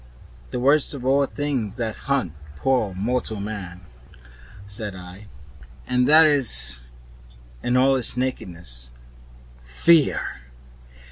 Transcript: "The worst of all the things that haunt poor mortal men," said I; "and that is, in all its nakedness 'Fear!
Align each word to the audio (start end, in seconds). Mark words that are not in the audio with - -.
"The 0.49 0.59
worst 0.59 0.95
of 0.95 1.05
all 1.05 1.21
the 1.21 1.27
things 1.27 1.75
that 1.77 1.93
haunt 2.07 2.33
poor 2.55 2.95
mortal 2.95 3.39
men," 3.39 3.81
said 4.65 4.95
I; 4.95 5.27
"and 5.85 6.07
that 6.07 6.25
is, 6.25 6.87
in 7.61 7.77
all 7.77 7.95
its 7.95 8.17
nakedness 8.17 8.89
'Fear! 9.59 10.19